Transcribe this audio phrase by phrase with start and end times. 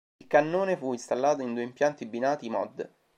[0.19, 2.89] Il cannone fu installato in due impianti binati "Mod.